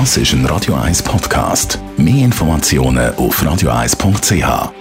[0.00, 1.78] Das ist ein Radio 1 Podcast.
[1.96, 4.72] Mehr Informationen auf radio1.ch.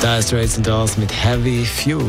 [0.00, 2.02] Da ist Racing Dolls mit Heavy Fuel.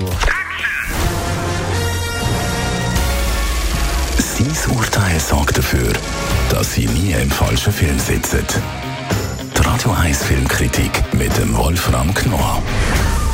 [4.18, 5.94] Sein Urteil sorgt dafür,
[6.50, 8.44] dass Sie nie im falschen Film sitzen.
[9.56, 12.60] Die Radio 1 Filmkritik mit dem Wolfram Knorr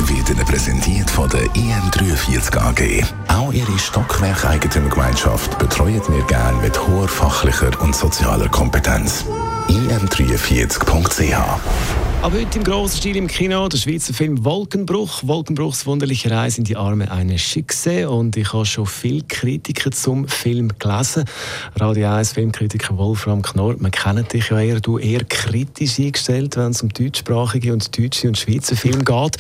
[0.10, 3.04] wird Ihnen präsentiert von der IM43 AG.
[3.28, 9.26] Auch Ihre Stockwerk-Eigentümergemeinschaft betreuen wir gerne mit hoher fachlicher und sozialer Kompetenz.
[9.68, 15.22] im43.ch Ab heute im grossen Stil im Kino der Schweizer Film Wolkenbruch.
[15.28, 18.08] Wolkenbruchs wunderliche Reise in die Arme eines Schicksals.
[18.08, 21.26] Und ich habe schon viele Kritiker zum Film gelesen.
[21.76, 26.72] Radio 1 Filmkritiker Wolfram Knorr, man kennt dich ja eher, du eher kritisch eingestellt, wenn
[26.72, 29.38] es um deutschsprachige und deutsche und Schweizer Film geht.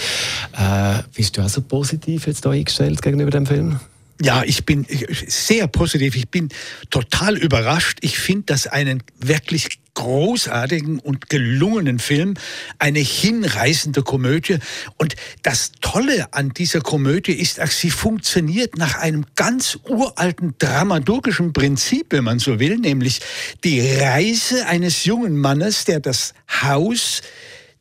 [0.55, 3.79] Äh, bist du auch so positiv jetzt da eingestellt gegenüber dem Film?
[4.21, 4.85] Ja, ich bin
[5.25, 6.15] sehr positiv.
[6.15, 6.49] Ich bin
[6.91, 7.97] total überrascht.
[8.01, 12.35] Ich finde das einen wirklich großartigen und gelungenen Film,
[12.77, 14.59] eine hinreißende Komödie.
[14.97, 22.07] Und das Tolle an dieser Komödie ist, sie funktioniert nach einem ganz uralten dramaturgischen Prinzip,
[22.09, 23.21] wenn man so will, nämlich
[23.63, 27.21] die Reise eines jungen Mannes, der das Haus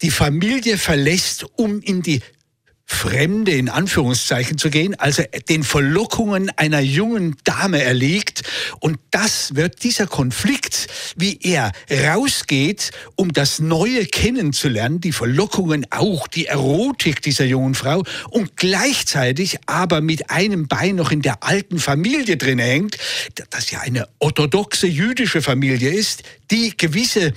[0.03, 2.21] die Familie verlässt, um in die
[2.95, 8.43] Fremde in Anführungszeichen zu gehen, also den Verlockungen einer jungen Dame erliegt.
[8.81, 10.87] Und das wird dieser Konflikt,
[11.17, 18.05] wie er rausgeht, um das Neue kennenzulernen, die Verlockungen auch, die Erotik dieser jungen Frau
[18.31, 22.97] und gleichzeitig aber mit einem Bein noch in der alten Familie drin hängt,
[23.51, 27.33] das ja eine orthodoxe jüdische Familie ist, die gewisse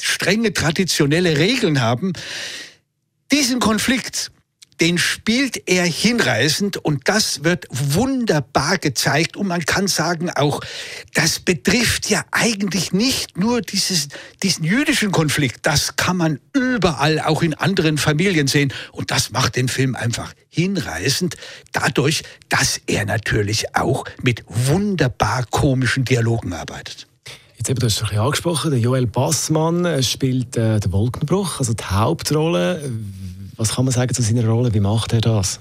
[0.00, 2.12] strenge traditionelle Regeln haben.
[3.32, 4.30] Diesen Konflikt
[4.80, 9.36] den spielt er hinreißend und das wird wunderbar gezeigt.
[9.36, 10.60] Und man kann sagen auch,
[11.14, 14.08] das betrifft ja eigentlich nicht nur dieses,
[14.42, 15.60] diesen jüdischen Konflikt.
[15.64, 18.72] Das kann man überall auch in anderen Familien sehen.
[18.92, 21.36] Und das macht den Film einfach hinreißend,
[21.72, 27.06] dadurch, dass er natürlich auch mit wunderbar komischen Dialogen arbeitet.
[27.58, 31.58] Jetzt eben, du hast es ein bisschen angesprochen, der Joel Bassmann spielt äh, den Wolkenbruch,
[31.58, 32.90] also die Hauptrolle.
[33.56, 34.72] Was kann man sagen zu seiner Rolle?
[34.74, 35.60] Wie macht er das?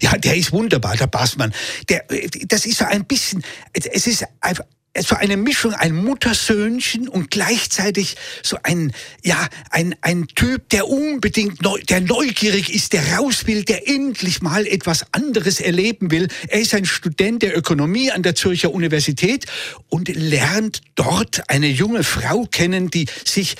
[0.00, 1.52] Ja, der ist wunderbar, der Bassmann.
[1.88, 2.04] Der,
[2.48, 4.64] das ist so ein bisschen, es ist einfach,
[5.02, 8.92] so eine Mischung, ein Muttersöhnchen und gleichzeitig so ein,
[9.22, 14.42] ja, ein, ein Typ, der unbedingt, neu, der neugierig ist, der raus will, der endlich
[14.42, 16.28] mal etwas anderes erleben will.
[16.48, 19.46] Er ist ein Student der Ökonomie an der Zürcher Universität
[19.88, 23.56] und lernt dort eine junge Frau kennen, die sich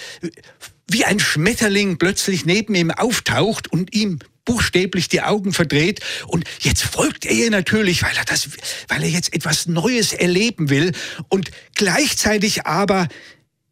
[0.89, 6.01] wie ein Schmetterling plötzlich neben ihm auftaucht und ihm buchstäblich die Augen verdreht.
[6.27, 8.49] Und jetzt folgt er ihr natürlich, weil er das,
[8.89, 10.93] weil er jetzt etwas Neues erleben will.
[11.29, 13.09] Und gleichzeitig aber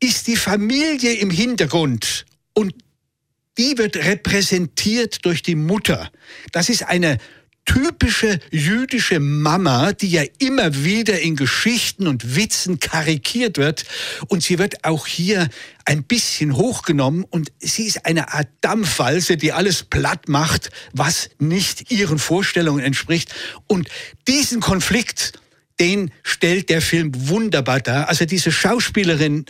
[0.01, 2.27] ist die Familie im Hintergrund.
[2.53, 2.75] Und
[3.57, 6.11] die wird repräsentiert durch die Mutter.
[6.53, 7.19] Das ist eine
[7.65, 13.85] typische jüdische Mama, die ja immer wieder in Geschichten und Witzen karikiert wird.
[14.29, 15.49] Und sie wird auch hier
[15.85, 21.91] ein bisschen hochgenommen und sie ist eine Art Dampfwalze, die alles platt macht, was nicht
[21.91, 23.35] ihren Vorstellungen entspricht.
[23.67, 23.89] Und
[24.29, 25.33] diesen Konflikt,
[25.81, 28.09] den stellt der Film wunderbar dar.
[28.09, 29.47] Also diese Schauspielerin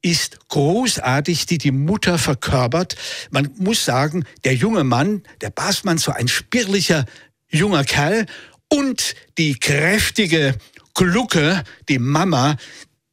[0.00, 2.96] ist großartig, die die Mutter verkörpert.
[3.30, 7.04] Man muss sagen, der junge Mann, der Basmann, so ein spirlicher
[7.48, 8.26] junger Kerl
[8.68, 10.56] und die kräftige
[10.94, 12.56] Glucke, die Mama,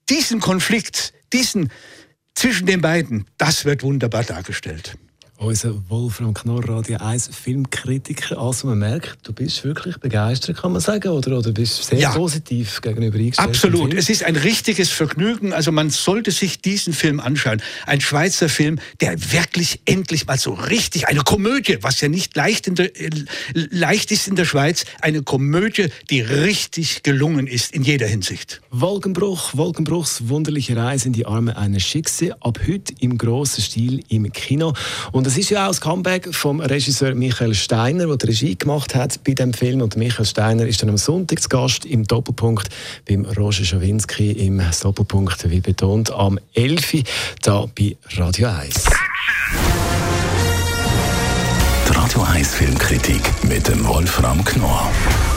[0.09, 1.72] diesen Konflikt, diesen
[2.34, 4.97] zwischen den beiden, das wird wunderbar dargestellt
[5.38, 8.38] unser Wolfram Knorr, Radio 1 Filmkritiker.
[8.38, 12.12] Also man merkt, du bist wirklich begeistert, kann man sagen, oder, oder bist sehr ja,
[12.12, 13.50] positiv gegenüber eingestellt.
[13.50, 15.51] Absolut, es ist ein richtiges Vergnügen.
[15.51, 17.62] Also man sollte sich diesen Film anschauen.
[17.85, 22.78] Ein Schweizer Film, der wirklich endlich mal so richtig, eine Komödie, was ja nicht leicht,
[22.78, 23.09] der, äh,
[23.53, 28.62] leicht ist in der Schweiz, eine Komödie, die richtig gelungen ist in jeder Hinsicht.
[28.72, 34.31] Wolkenbruch, Wolkenbruchs wunderliche Reise in die Arme eines Schicksals, ab heute im grossen Stil im
[34.31, 34.73] Kino.
[35.11, 38.55] Und und es ist ja auch das Comeback vom Regisseur Michael Steiner, der die Regie
[38.55, 39.81] gemacht hat bei dem Film.
[39.81, 42.69] Und Michael Steiner ist dann am Sonntag zu Gast im Doppelpunkt
[43.09, 47.05] beim Roger Schawinski im Doppelpunkt, wie betont, am 11.
[47.41, 48.85] da bei Radio 1.
[51.87, 54.91] Die Radio 1 Filmkritik mit dem Wolfram Knorr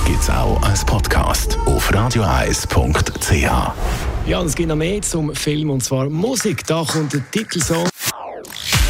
[0.04, 3.32] gibt es auch als Podcast auf radioeis.ch.
[4.26, 6.66] Ja, und es gibt noch mehr zum Film und zwar Musik.
[6.66, 7.88] Da kommt der Titelsong.